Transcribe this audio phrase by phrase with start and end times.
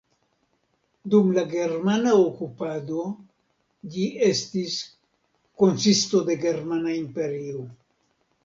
[1.13, 3.03] Dum la germana okupado
[3.97, 4.75] ĝi estis
[5.65, 7.65] konsisto de Germana imperio.